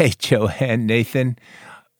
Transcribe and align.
Hey, 0.00 0.14
Joanne, 0.18 0.86
Nathan. 0.86 1.36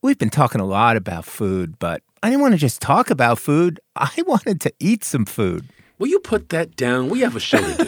We've 0.00 0.17
been 0.17 0.30
talking 0.30 0.58
a 0.58 0.64
lot 0.64 0.96
about 0.96 1.26
food, 1.26 1.79
but 1.79 2.03
I 2.23 2.30
didn't 2.30 2.41
want 2.41 2.54
to 2.54 2.58
just 2.58 2.80
talk 2.80 3.11
about 3.11 3.38
food. 3.38 3.79
I 3.95 4.11
wanted 4.26 4.58
to 4.62 4.73
eat 4.80 5.04
some 5.04 5.26
food. 5.26 5.69
Will 5.98 6.06
you 6.06 6.18
put 6.18 6.48
that 6.48 6.76
down? 6.76 7.10
We 7.10 7.21
have 7.21 7.36
a 7.36 7.40
show 7.40 7.60
to 7.60 7.84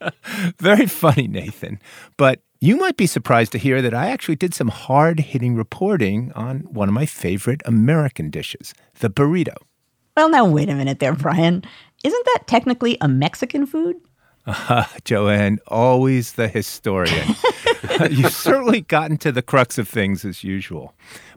do. 0.00 0.10
Very 0.60 0.86
funny, 0.86 1.28
Nathan. 1.28 1.78
But 2.16 2.40
you 2.62 2.78
might 2.78 2.96
be 2.96 3.06
surprised 3.06 3.52
to 3.52 3.58
hear 3.58 3.82
that 3.82 3.92
I 3.92 4.08
actually 4.08 4.36
did 4.36 4.54
some 4.54 4.68
hard 4.68 5.20
hitting 5.20 5.56
reporting 5.56 6.32
on 6.34 6.60
one 6.60 6.88
of 6.88 6.94
my 6.94 7.04
favorite 7.04 7.60
American 7.66 8.30
dishes, 8.30 8.72
the 9.00 9.10
burrito. 9.10 9.56
Well, 10.16 10.30
now, 10.30 10.46
wait 10.46 10.70
a 10.70 10.74
minute 10.74 11.00
there, 11.00 11.12
Brian. 11.12 11.62
Isn't 12.02 12.26
that 12.32 12.44
technically 12.46 12.96
a 13.02 13.08
Mexican 13.08 13.66
food? 13.66 13.96
Uh, 14.46 14.84
Joanne, 15.04 15.58
always 15.66 16.32
the 16.32 16.48
historian. 16.48 17.34
You've 18.10 18.32
certainly 18.32 18.80
gotten 18.82 19.16
to 19.18 19.32
the 19.32 19.42
crux 19.42 19.78
of 19.78 19.88
things 19.88 20.24
as 20.24 20.44
usual. 20.44 20.94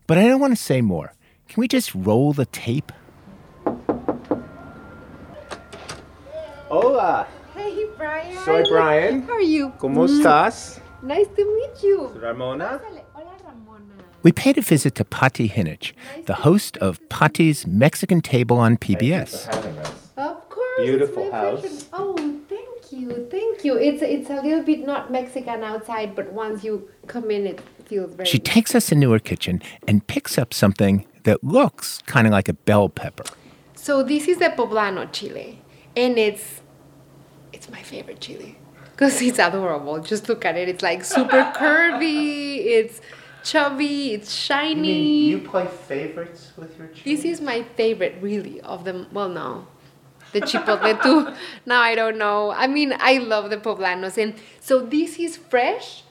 But 0.07 0.17
I 0.17 0.27
don't 0.27 0.39
want 0.39 0.55
to 0.55 0.61
say 0.61 0.81
more. 0.81 1.13
Can 1.47 1.61
we 1.61 1.67
just 1.67 1.93
roll 1.95 2.33
the 2.33 2.45
tape? 2.45 2.91
Hola. 6.67 7.27
Hey, 7.55 7.85
Brian. 7.97 8.37
Soy 8.45 8.63
Brian. 8.69 9.21
How 9.23 9.33
are 9.33 9.41
you? 9.41 9.69
¿Cómo 9.79 10.07
mm. 10.07 10.21
estás? 10.21 10.79
Nice 11.01 11.27
to 11.35 11.45
meet 11.45 11.83
you. 11.83 12.07
Ramona. 12.15 12.79
We 14.21 14.33
paid 14.33 14.57
a 14.57 14.61
visit 14.61 14.95
to 14.95 15.05
Pati 15.05 15.47
Jinich, 15.47 15.93
the 16.25 16.33
host 16.33 16.75
of 16.77 16.99
Pati's 17.07 17.65
Mexican 17.65 18.19
Table 18.19 18.57
on 18.57 18.75
PBS. 18.75 19.47
Of 20.17 20.49
course. 20.49 20.81
Beautiful 20.81 21.31
house. 21.31 21.87
Oh, 21.93 22.17
thank 22.17 22.18
you, 23.19 23.27
thank 23.29 23.65
you. 23.65 23.77
It's 23.77 24.01
it's 24.01 24.29
a 24.29 24.41
little 24.41 24.63
bit 24.63 24.85
not 24.85 25.11
Mexican 25.11 25.63
outside, 25.63 26.15
but 26.15 26.31
once 26.33 26.63
you 26.63 26.89
come 27.07 27.31
in, 27.31 27.47
it 27.47 27.61
feels 27.85 28.13
very. 28.13 28.27
She 28.27 28.39
takes 28.39 28.75
us 28.75 28.91
into 28.91 29.11
her 29.11 29.19
kitchen 29.19 29.61
and 29.87 30.05
picks 30.07 30.37
up 30.37 30.53
something 30.53 31.05
that 31.23 31.43
looks 31.43 32.01
kind 32.05 32.27
of 32.27 32.31
like 32.31 32.49
a 32.49 32.53
bell 32.53 32.89
pepper. 32.89 33.23
So 33.75 34.03
this 34.03 34.27
is 34.27 34.37
the 34.39 34.49
poblano 34.49 35.11
chili, 35.11 35.61
and 35.95 36.17
it's 36.17 36.61
it's 37.53 37.69
my 37.69 37.81
favorite 37.81 38.19
chili 38.19 38.57
because 38.91 39.21
it's 39.21 39.39
adorable. 39.39 39.99
Just 39.99 40.27
look 40.27 40.45
at 40.45 40.57
it. 40.57 40.67
It's 40.69 40.83
like 40.83 41.03
super 41.05 41.43
curvy. 41.55 42.57
It's 42.57 43.01
chubby. 43.43 44.13
It's 44.13 44.31
shiny. 44.33 45.27
You, 45.29 45.37
you 45.37 45.47
play 45.47 45.67
favorites 45.67 46.51
with 46.57 46.77
your 46.77 46.87
chili? 46.87 47.15
This 47.15 47.25
is 47.25 47.41
my 47.41 47.63
favorite, 47.75 48.17
really, 48.21 48.59
of 48.61 48.83
them. 48.83 49.07
Well, 49.11 49.29
no. 49.29 49.67
The 50.33 50.41
chipotle 50.41 51.01
too. 51.01 51.33
now 51.65 51.81
I 51.81 51.95
don't 51.95 52.17
know. 52.17 52.51
I 52.51 52.67
mean, 52.67 52.93
I 52.99 53.17
love 53.17 53.49
the 53.49 53.57
poblanos, 53.57 54.17
and 54.21 54.35
so 54.59 54.81
this 54.81 55.19
is 55.19 55.37
fresh, 55.37 56.03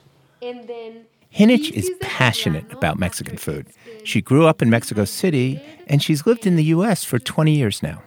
and 0.42 0.66
then. 0.68 1.06
Jinich 1.34 1.70
is 1.72 1.90
passionate 2.00 2.72
about 2.72 2.98
Mexican 2.98 3.36
food. 3.36 3.66
She 4.02 4.22
grew 4.22 4.46
up 4.46 4.62
in 4.62 4.70
Mexico 4.70 5.04
City, 5.04 5.60
and 5.86 6.02
she's 6.02 6.26
lived 6.26 6.46
in 6.46 6.56
the 6.56 6.64
U.S. 6.64 7.04
for 7.04 7.18
20 7.18 7.52
years 7.52 7.82
now. 7.82 8.02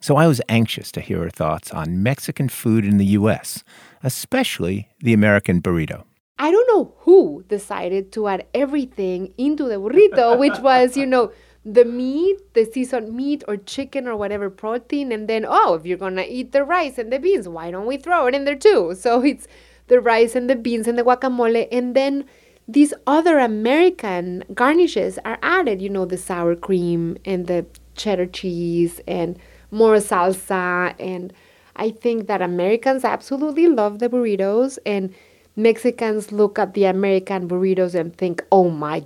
So 0.00 0.16
I 0.16 0.26
was 0.26 0.40
anxious 0.48 0.92
to 0.92 1.00
hear 1.00 1.22
her 1.22 1.30
thoughts 1.30 1.72
on 1.72 2.02
Mexican 2.02 2.48
food 2.48 2.84
in 2.84 2.98
the 2.98 3.06
U.S., 3.06 3.64
especially 4.02 4.88
the 5.00 5.14
American 5.14 5.60
burrito. 5.60 6.04
I 6.38 6.50
don't 6.50 6.68
know 6.68 6.94
who 6.98 7.44
decided 7.48 8.12
to 8.12 8.28
add 8.28 8.46
everything 8.54 9.32
into 9.38 9.64
the 9.64 9.76
burrito, 9.76 10.38
which 10.38 10.58
was, 10.58 10.96
you 10.96 11.06
know, 11.06 11.32
the 11.64 11.84
meat, 11.84 12.36
the 12.54 12.64
seasoned 12.64 13.14
meat 13.14 13.42
or 13.48 13.56
chicken 13.56 14.06
or 14.06 14.16
whatever 14.16 14.50
protein, 14.50 15.12
and 15.12 15.28
then, 15.28 15.46
oh, 15.48 15.74
if 15.74 15.86
you're 15.86 15.98
gonna 15.98 16.24
eat 16.28 16.52
the 16.52 16.64
rice 16.64 16.98
and 16.98 17.12
the 17.12 17.18
beans, 17.18 17.48
why 17.48 17.70
don't 17.70 17.86
we 17.86 17.96
throw 17.96 18.26
it 18.26 18.34
in 18.34 18.44
there 18.44 18.56
too? 18.56 18.94
So 18.94 19.22
it's 19.24 19.46
the 19.88 20.00
rice 20.00 20.34
and 20.34 20.48
the 20.48 20.56
beans 20.56 20.86
and 20.86 20.98
the 20.98 21.04
guacamole, 21.04 21.68
and 21.72 21.94
then 21.94 22.24
these 22.66 22.94
other 23.06 23.38
American 23.38 24.42
garnishes 24.54 25.18
are 25.24 25.38
added, 25.42 25.82
you 25.82 25.88
know, 25.88 26.04
the 26.04 26.16
sour 26.16 26.56
cream 26.56 27.18
and 27.24 27.46
the 27.46 27.66
cheddar 27.94 28.26
cheese 28.26 29.00
and 29.06 29.38
more 29.70 29.96
salsa. 29.96 30.94
And 30.98 31.32
I 31.76 31.90
think 31.90 32.26
that 32.26 32.40
Americans 32.40 33.04
absolutely 33.04 33.66
love 33.66 33.98
the 33.98 34.08
burritos 34.08 34.78
and 34.86 35.14
Mexicans 35.56 36.32
look 36.32 36.58
at 36.58 36.74
the 36.74 36.84
American 36.84 37.48
burritos 37.48 37.94
and 37.94 38.16
think, 38.16 38.42
oh 38.50 38.70
my 38.70 39.04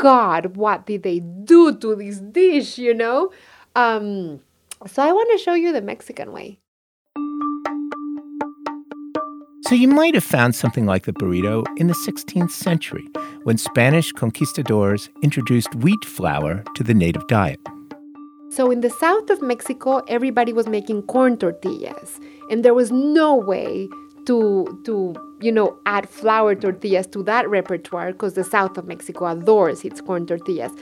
God, 0.00 0.56
what 0.56 0.86
did 0.86 1.02
they 1.02 1.20
do 1.20 1.76
to 1.76 1.94
this 1.94 2.20
dish, 2.20 2.78
you 2.78 2.94
know? 2.94 3.30
Um, 3.76 4.40
so 4.86 5.02
I 5.02 5.12
want 5.12 5.28
to 5.32 5.36
show 5.36 5.52
you 5.52 5.74
the 5.74 5.82
Mexican 5.82 6.32
way. 6.32 6.58
So 9.66 9.74
you 9.74 9.88
might 9.88 10.14
have 10.14 10.24
found 10.24 10.54
something 10.54 10.86
like 10.86 11.04
the 11.04 11.12
burrito 11.12 11.66
in 11.76 11.88
the 11.88 11.92
16th 11.92 12.50
century 12.50 13.06
when 13.44 13.58
Spanish 13.58 14.10
conquistadors 14.10 15.10
introduced 15.22 15.74
wheat 15.74 16.02
flour 16.06 16.64
to 16.76 16.82
the 16.82 16.94
native 16.94 17.26
diet. 17.28 17.60
So 18.48 18.70
in 18.70 18.80
the 18.80 18.88
south 18.88 19.28
of 19.28 19.42
Mexico, 19.42 19.98
everybody 20.08 20.54
was 20.54 20.66
making 20.66 21.02
corn 21.02 21.36
tortillas, 21.36 22.18
and 22.48 22.64
there 22.64 22.74
was 22.74 22.90
no 22.90 23.36
way 23.36 23.86
to 24.30 24.80
to 24.84 24.96
you 25.40 25.52
know 25.52 25.68
add 25.86 26.08
flour 26.08 26.54
tortillas 26.54 27.06
to 27.14 27.22
that 27.30 27.48
repertoire 27.48 28.12
because 28.12 28.34
the 28.34 28.44
south 28.44 28.78
of 28.78 28.86
Mexico 28.86 29.26
adores 29.26 29.84
its 29.84 30.00
corn 30.00 30.26
tortillas. 30.26 30.72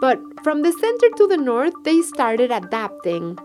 But 0.00 0.20
from 0.42 0.62
the 0.62 0.72
center 0.72 1.08
to 1.16 1.26
the 1.28 1.36
north, 1.36 1.74
they 1.84 2.00
started 2.02 2.50
adapting 2.50 3.38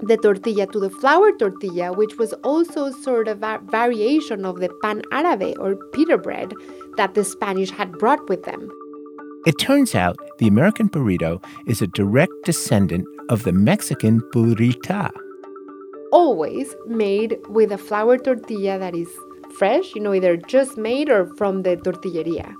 the 0.00 0.16
tortilla 0.16 0.66
to 0.66 0.80
the 0.80 0.90
flour 0.90 1.32
tortilla, 1.32 1.92
which 1.92 2.16
was 2.18 2.32
also 2.50 2.90
sort 2.90 3.28
of 3.28 3.42
a 3.42 3.60
variation 3.70 4.44
of 4.44 4.60
the 4.60 4.68
pan 4.82 5.02
árabe 5.12 5.54
or 5.58 5.76
pita 5.92 6.18
bread 6.18 6.52
that 6.96 7.14
the 7.14 7.24
Spanish 7.24 7.70
had 7.70 7.92
brought 7.92 8.28
with 8.28 8.44
them. 8.44 8.68
It 9.46 9.58
turns 9.58 9.94
out 9.94 10.16
the 10.38 10.48
American 10.48 10.88
burrito 10.88 11.42
is 11.66 11.82
a 11.82 11.86
direct 11.86 12.32
descendant 12.44 13.06
of 13.28 13.44
the 13.44 13.52
Mexican 13.52 14.20
burrita. 14.34 15.10
Always 16.12 16.74
made 16.86 17.38
with 17.48 17.72
a 17.72 17.78
flour 17.78 18.18
tortilla 18.18 18.78
that 18.78 18.94
is 18.94 19.08
fresh, 19.58 19.94
you 19.94 20.00
know, 20.00 20.14
either 20.14 20.36
just 20.36 20.76
made 20.76 21.08
or 21.08 21.26
from 21.36 21.62
the 21.62 21.76
tortilleria. 21.76 22.54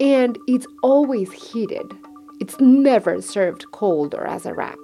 And 0.00 0.38
it's 0.46 0.66
always 0.82 1.32
heated. 1.32 1.92
It's 2.40 2.58
never 2.60 3.20
served 3.20 3.70
cold 3.72 4.14
or 4.14 4.26
as 4.26 4.46
a 4.46 4.54
wrap. 4.54 4.78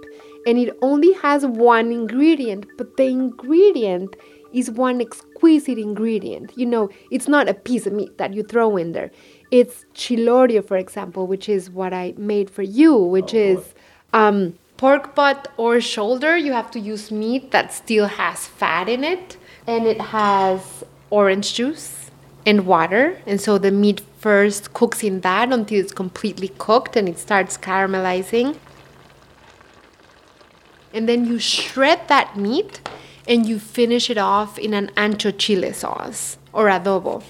And 0.47 0.59
it 0.59 0.77
only 0.83 1.13
has 1.15 1.47
one 1.47 1.93
ingredient, 1.93 2.67
but 2.77 2.97
the 2.97 3.05
ingredient 3.05 4.17
is 4.53 4.71
one 4.71 5.01
exquisite 5.01 5.79
ingredient. 5.79 6.53
You 6.57 6.67
know, 6.67 6.89
it's 7.11 7.29
not 7.29 7.49
a 7.49 7.55
piece 7.55 7.87
of 7.87 7.93
meat 7.93 8.19
that 8.19 8.35
you 8.35 8.43
throw 8.43 8.77
in 8.77 8.93
there. 8.93 9.11
It's 9.51 9.85
chilorio, 9.95 10.67
for 10.67 10.77
example, 10.77 11.27
which 11.27 11.49
is 11.49 11.71
what 11.71 11.93
I 11.93 12.15
made 12.17 12.51
for 12.51 12.63
you, 12.63 12.97
which 12.97 13.35
oh, 13.35 13.39
is 13.39 13.75
um, 14.13 14.59
pork 14.77 15.15
butt 15.15 15.53
or 15.57 15.81
shoulder. 15.81 16.37
You 16.37 16.53
have 16.53 16.71
to 16.73 16.81
use 16.81 17.11
meat 17.11 17.51
that 17.51 17.73
still 17.73 18.07
has 18.07 18.47
fat 18.47 18.89
in 18.89 19.05
it, 19.05 19.37
and 19.67 19.87
it 19.87 20.01
has 20.01 20.85
orange 21.11 21.55
juice 21.55 22.11
and 22.47 22.67
water. 22.67 23.21
And 23.27 23.41
so 23.41 23.59
the 23.59 23.71
meat 23.71 24.01
first 24.19 24.73
cooks 24.73 25.03
in 25.03 25.21
that 25.21 25.53
until 25.53 25.81
it's 25.81 25.93
completely 25.93 26.49
cooked 26.59 26.97
and 26.97 27.09
it 27.09 27.19
starts 27.19 27.57
caramelizing. 27.57 28.57
And 30.93 31.09
then 31.09 31.27
you 31.27 31.39
shred 31.39 32.07
that 32.09 32.37
meat 32.37 32.81
and 33.27 33.47
you 33.47 33.59
finish 33.59 34.11
it 34.11 34.19
off 34.19 34.59
in 34.59 34.75
an 34.75 34.91
ancho 34.97 35.37
chile 35.37 35.73
sauce 35.73 36.39
or 36.53 36.67
adobo. 36.67 37.23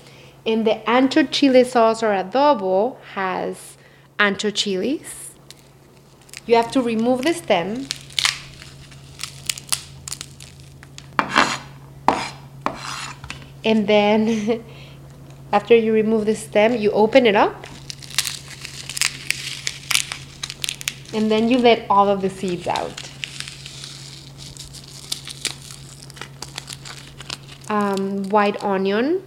And 0.45 0.67
the 0.67 0.83
ancho 0.87 1.27
chile 1.31 1.65
sauce 1.65 2.03
or 2.03 2.09
adobo 2.09 2.97
has 3.15 3.77
ancho 4.19 4.53
chilies. 4.55 5.24
You 6.47 6.57
have 6.57 6.71
to 6.73 6.83
remove 6.83 7.23
the 7.23 7.33
stem. 7.33 7.89
And 13.65 13.87
then 13.87 14.63
after 15.53 15.75
you 15.75 15.93
remove 15.95 16.27
the 16.27 16.35
stem, 16.35 16.77
you 16.77 16.91
open 16.91 17.25
it 17.25 17.35
up. 17.35 17.67
And 21.15 21.31
then 21.31 21.49
you 21.49 21.59
let 21.59 21.87
all 21.89 22.09
of 22.09 22.21
the 22.21 22.29
seeds 22.29 22.67
out. 22.67 23.11
Um, 27.71 28.25
white 28.29 28.63
onion, 28.63 29.23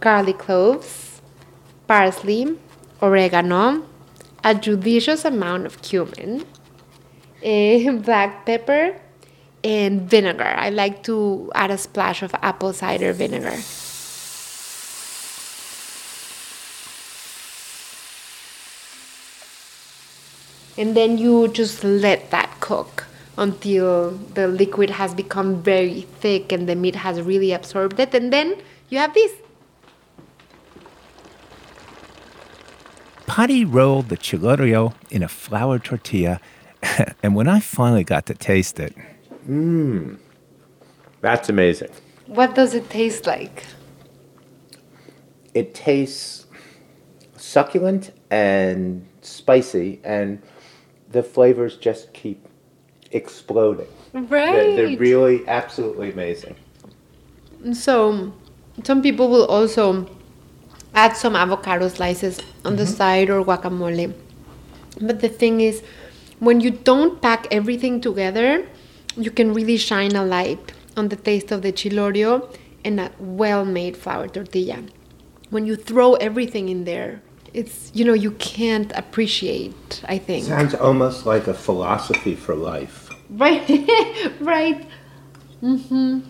garlic 0.00 0.38
cloves, 0.38 1.22
parsley, 1.86 2.58
oregano, 3.00 3.86
a 4.44 4.54
judicious 4.54 5.24
amount 5.24 5.66
of 5.66 5.80
cumin, 5.82 6.44
eh, 7.42 7.88
a 7.88 7.92
black 8.06 8.44
pepper, 8.44 9.00
and 9.64 10.02
vinegar. 10.02 10.44
I 10.44 10.68
like 10.68 11.02
to 11.04 11.50
add 11.54 11.70
a 11.70 11.78
splash 11.78 12.22
of 12.22 12.34
apple 12.42 12.74
cider 12.74 13.12
vinegar. 13.14 13.58
And 20.76 20.96
then 20.96 21.18
you 21.18 21.48
just 21.48 21.84
let 21.84 22.30
that 22.30 22.60
cook 22.60 23.06
until 23.38 24.10
the 24.34 24.48
liquid 24.48 24.90
has 24.90 25.14
become 25.14 25.62
very 25.62 26.02
thick 26.20 26.52
and 26.52 26.68
the 26.68 26.74
meat 26.74 26.96
has 26.96 27.22
really 27.22 27.52
absorbed 27.52 27.98
it. 28.00 28.14
And 28.14 28.32
then 28.32 28.56
you 28.90 28.98
have 28.98 29.14
this. 29.14 29.32
Pati 33.34 33.64
rolled 33.64 34.10
the 34.10 34.16
chilorio 34.16 34.94
in 35.10 35.24
a 35.24 35.26
flour 35.26 35.80
tortilla, 35.80 36.40
and 37.20 37.34
when 37.34 37.48
I 37.48 37.58
finally 37.58 38.04
got 38.04 38.26
to 38.26 38.34
taste 38.34 38.78
it, 38.78 38.94
mmm, 39.48 40.18
That's 41.20 41.48
amazing. 41.48 41.90
What 42.26 42.54
does 42.54 42.74
it 42.74 42.88
taste 42.90 43.26
like? 43.26 43.64
It 45.52 45.74
tastes 45.74 46.46
succulent 47.36 48.12
and 48.30 49.04
spicy, 49.22 50.00
and 50.04 50.40
the 51.10 51.24
flavors 51.24 51.76
just 51.76 52.14
keep 52.14 52.46
exploding. 53.10 53.88
Right. 54.12 54.30
They're, 54.30 54.76
they're 54.76 54.96
really 54.96 55.42
absolutely 55.48 56.12
amazing. 56.12 56.54
So, 57.72 58.32
some 58.84 59.02
people 59.02 59.28
will 59.28 59.46
also 59.46 60.08
add 60.94 61.16
some 61.16 61.34
avocado 61.36 61.88
slices 61.88 62.40
on 62.64 62.76
the 62.76 62.84
mm-hmm. 62.84 62.94
side 62.94 63.30
or 63.30 63.44
guacamole. 63.44 64.14
But 65.00 65.20
the 65.20 65.28
thing 65.28 65.60
is, 65.60 65.82
when 66.38 66.60
you 66.60 66.70
don't 66.70 67.20
pack 67.20 67.46
everything 67.50 68.00
together, 68.00 68.66
you 69.16 69.30
can 69.30 69.52
really 69.52 69.76
shine 69.76 70.14
a 70.14 70.24
light 70.24 70.72
on 70.96 71.08
the 71.08 71.16
taste 71.16 71.50
of 71.50 71.62
the 71.62 71.72
chilorio 71.72 72.48
and 72.84 73.00
a 73.00 73.10
well 73.18 73.64
made 73.64 73.96
flour 73.96 74.28
tortilla. 74.28 74.82
When 75.50 75.66
you 75.66 75.76
throw 75.76 76.14
everything 76.14 76.68
in 76.68 76.84
there, 76.84 77.22
it's, 77.52 77.90
you 77.94 78.04
know, 78.04 78.14
you 78.14 78.32
can't 78.32 78.92
appreciate, 78.96 80.02
I 80.06 80.18
think. 80.18 80.46
Sounds 80.46 80.74
almost 80.74 81.24
like 81.26 81.46
a 81.46 81.54
philosophy 81.54 82.34
for 82.34 82.54
life. 82.54 83.10
Right, 83.30 83.68
right. 84.40 84.86
Mm-hmm. 85.62 86.20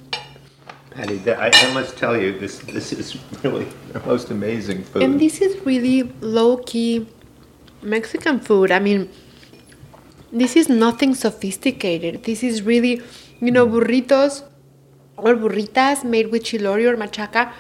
Pati, 0.97 1.19
I, 1.33 1.51
I 1.53 1.75
must 1.75 1.97
tell 1.97 2.17
you, 2.17 2.39
this 2.39 2.59
this 2.61 2.93
is 2.93 3.17
really 3.43 3.67
the 3.93 4.01
most 4.07 4.31
amazing 4.31 4.85
food. 4.85 5.03
And 5.03 5.21
this 5.21 5.41
is 5.41 5.59
really 5.67 6.03
low 6.21 6.59
key 6.59 7.07
Mexican 7.83 8.39
food. 8.39 8.71
I 8.71 8.79
mean, 8.79 9.11
this 10.33 10.57
is 10.57 10.69
nothing 10.69 11.15
sophisticated. 11.15 12.25
This 12.25 12.43
is 12.43 12.63
really, 12.63 13.03
you 13.41 13.51
know, 13.51 13.67
burritos 13.67 14.45
or 15.17 15.35
burritas 15.35 16.05
made 16.05 16.31
with 16.31 16.45
chilorio 16.45 16.93
or 16.93 16.97
machaca 16.97 17.53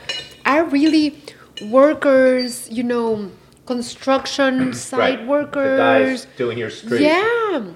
are 0.46 0.64
really 0.64 1.18
workers, 1.70 2.68
you 2.70 2.82
know, 2.82 3.30
construction 3.66 4.72
site 4.86 4.98
Right. 5.18 5.26
workers. 5.26 5.78
The 5.78 6.24
guys 6.24 6.26
doing 6.36 6.58
your 6.58 6.70
street. 6.70 7.02
Yeah. 7.02 7.72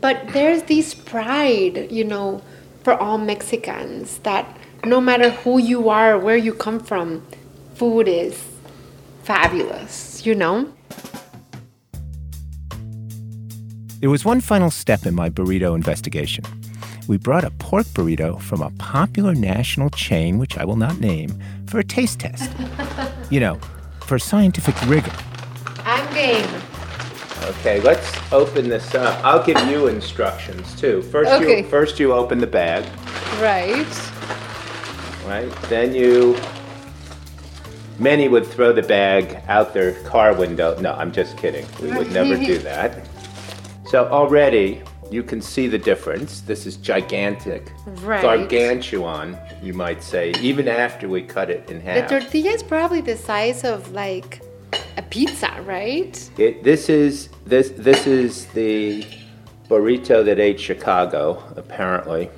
But 0.00 0.28
there's 0.32 0.62
this 0.64 0.94
pride, 0.94 1.90
you 1.90 2.04
know, 2.04 2.42
for 2.84 2.94
all 2.94 3.18
Mexicans 3.18 4.18
that 4.18 4.46
no 4.84 5.00
matter 5.00 5.30
who 5.30 5.58
you 5.58 5.88
are, 5.88 6.18
where 6.18 6.36
you 6.36 6.52
come 6.52 6.80
from, 6.80 7.24
food 7.74 8.08
is 8.08 8.42
fabulous, 9.22 10.24
you 10.26 10.34
know? 10.34 10.72
There 14.00 14.10
was 14.10 14.24
one 14.24 14.40
final 14.40 14.70
step 14.70 15.06
in 15.06 15.14
my 15.14 15.30
burrito 15.30 15.76
investigation. 15.76 16.44
We 17.06 17.18
brought 17.18 17.44
a 17.44 17.50
pork 17.52 17.86
burrito 17.86 18.40
from 18.40 18.60
a 18.62 18.70
popular 18.72 19.34
national 19.34 19.90
chain, 19.90 20.38
which 20.38 20.58
I 20.58 20.64
will 20.64 20.76
not 20.76 20.98
name, 20.98 21.40
for 21.66 21.78
a 21.78 21.84
taste 21.84 22.20
test. 22.20 22.50
you 23.30 23.38
know, 23.38 23.60
for 24.00 24.18
scientific 24.18 24.80
rigor. 24.86 25.12
I'm 25.84 26.12
game. 26.14 26.48
Okay, 27.44 27.80
let's 27.80 28.12
open 28.32 28.68
this 28.68 28.94
up. 28.94 29.24
I'll 29.24 29.44
give 29.44 29.58
you 29.68 29.88
instructions 29.88 30.74
too. 30.80 31.02
First, 31.02 31.30
Okay. 31.32 31.58
you 31.62 31.68
first 31.68 31.98
you 31.98 32.12
open 32.12 32.38
the 32.38 32.46
bag, 32.46 32.84
Right. 33.40 33.86
Right? 35.26 35.50
Then 35.68 35.94
you. 35.94 36.36
Many 37.98 38.26
would 38.28 38.46
throw 38.46 38.72
the 38.72 38.82
bag 38.82 39.42
out 39.48 39.74
their 39.74 39.92
car 40.04 40.34
window. 40.34 40.78
No, 40.80 40.92
I'm 40.94 41.12
just 41.12 41.36
kidding. 41.36 41.66
We 41.80 41.92
would 41.92 42.10
never 42.10 42.36
do 42.36 42.58
that. 42.72 43.06
So 43.84 44.08
already 44.08 44.82
you 45.10 45.22
can 45.22 45.42
see 45.42 45.66
the 45.68 45.78
difference. 45.78 46.40
This 46.40 46.66
is 46.66 46.76
gigantic, 46.78 47.70
Right. 48.00 48.22
gargantuan, 48.22 49.38
you 49.62 49.74
might 49.74 50.02
say, 50.02 50.32
even 50.40 50.66
after 50.68 51.08
we 51.08 51.22
cut 51.22 51.50
it 51.50 51.70
in 51.70 51.80
half. 51.80 52.08
The 52.08 52.20
tortilla 52.20 52.50
is 52.52 52.62
probably 52.62 53.02
the 53.02 53.16
size 53.16 53.62
of 53.62 53.92
like 53.92 54.40
a 54.96 55.02
pizza, 55.02 55.62
right? 55.66 56.30
It, 56.38 56.64
this 56.64 56.88
is 56.88 57.28
this 57.44 57.70
this 57.76 58.06
is 58.06 58.46
the 58.46 59.04
burrito 59.68 60.24
that 60.24 60.38
ate 60.40 60.58
Chicago, 60.58 61.42
apparently, 61.56 62.30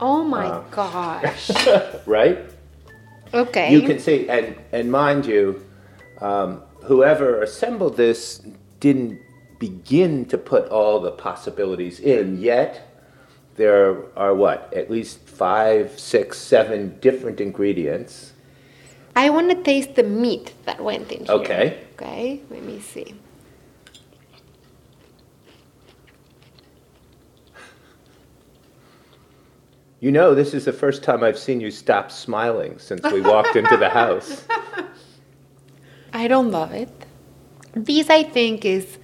Oh 0.00 0.22
my 0.22 0.62
gosh. 0.70 1.50
right? 2.06 2.38
Okay. 3.34 3.72
You 3.72 3.82
can 3.82 3.98
see, 3.98 4.28
and 4.28 4.56
and 4.72 4.90
mind 4.90 5.26
you, 5.26 5.64
um, 6.20 6.62
whoever 6.82 7.42
assembled 7.42 7.96
this 7.96 8.42
didn't 8.80 9.20
begin 9.58 10.24
to 10.26 10.38
put 10.38 10.68
all 10.68 11.00
the 11.00 11.10
possibilities 11.10 12.00
in 12.00 12.40
yet. 12.40 12.84
There 13.56 14.16
are 14.16 14.34
what, 14.34 14.72
at 14.72 14.88
least 14.88 15.18
five, 15.18 15.98
six, 15.98 16.38
seven 16.38 16.96
different 17.00 17.40
ingredients. 17.40 18.32
I 19.16 19.30
want 19.30 19.50
to 19.50 19.60
taste 19.60 19.96
the 19.96 20.04
meat 20.04 20.54
that 20.64 20.80
went 20.80 21.10
in 21.10 21.24
here. 21.24 21.34
Okay. 21.34 21.84
Okay, 21.94 22.40
let 22.50 22.62
me 22.62 22.78
see. 22.78 23.16
You 30.00 30.12
know, 30.12 30.34
this 30.34 30.54
is 30.54 30.64
the 30.64 30.72
first 30.72 31.02
time 31.02 31.24
I've 31.24 31.38
seen 31.38 31.60
you 31.60 31.70
stop 31.70 32.12
smiling 32.12 32.78
since 32.78 33.02
we 33.10 33.20
walked 33.20 33.56
into 33.56 33.76
the 33.76 33.88
house. 33.88 34.44
I 36.12 36.28
don't 36.28 36.50
love 36.50 36.72
it. 36.72 36.90
This, 37.74 38.08
I 38.08 38.22
think, 38.22 38.64
is 38.64 38.98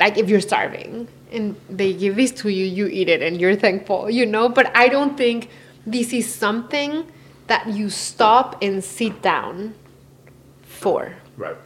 like 0.00 0.16
if 0.16 0.30
you're 0.30 0.40
starving 0.40 1.06
and 1.30 1.54
they 1.68 1.92
give 1.92 2.16
this 2.16 2.30
to 2.32 2.48
you, 2.48 2.64
you 2.64 2.86
eat 2.86 3.08
it 3.08 3.20
and 3.20 3.40
you're 3.40 3.56
thankful, 3.56 4.08
you 4.08 4.24
know? 4.24 4.48
But 4.48 4.74
I 4.74 4.88
don't 4.88 5.16
think 5.18 5.50
this 5.86 6.12
is 6.12 6.32
something 6.32 7.10
that 7.46 7.68
you 7.68 7.90
stop 7.90 8.62
and 8.62 8.82
sit 8.82 9.20
down 9.20 9.74
for. 10.62 11.14
Right. 11.36 11.56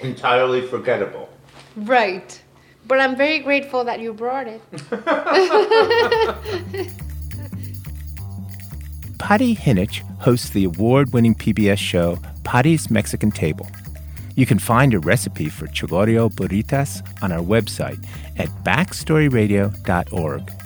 Entirely 0.00 0.60
forgettable. 0.60 1.28
Right. 1.76 2.42
But 2.86 3.00
I'm 3.00 3.16
very 3.16 3.38
grateful 3.38 3.84
that 3.84 4.00
you 4.00 4.12
brought 4.12 4.48
it. 4.48 4.60
Pati 9.18 9.54
Jinich 9.54 10.00
hosts 10.20 10.50
the 10.50 10.64
award 10.64 11.12
winning 11.12 11.34
PBS 11.34 11.78
show 11.78 12.18
Pati's 12.42 12.90
Mexican 12.90 13.30
Table. 13.30 13.68
You 14.34 14.46
can 14.46 14.58
find 14.58 14.94
a 14.94 14.98
recipe 14.98 15.48
for 15.48 15.66
chilorio 15.66 16.30
burritas 16.30 17.06
on 17.22 17.30
our 17.30 17.42
website 17.42 18.04
at 18.38 18.48
backstoryradio.org. 18.64 20.59